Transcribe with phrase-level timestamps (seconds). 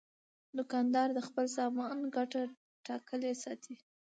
[0.57, 2.41] دوکاندار د خپل سامان ګټه
[2.85, 3.75] ټاکلې ساتي.